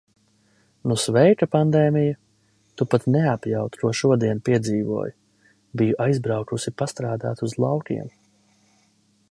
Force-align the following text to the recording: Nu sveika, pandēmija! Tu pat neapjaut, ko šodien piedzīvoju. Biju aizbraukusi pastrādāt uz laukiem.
Nu 0.91 0.95
sveika, 1.01 1.47
pandēmija! 1.55 2.15
Tu 2.81 2.87
pat 2.93 3.05
neapjaut, 3.17 3.77
ko 3.83 3.93
šodien 4.01 4.41
piedzīvoju. 4.49 5.15
Biju 5.83 6.01
aizbraukusi 6.09 6.75
pastrādāt 6.83 7.45
uz 7.49 7.57
laukiem. 7.67 8.11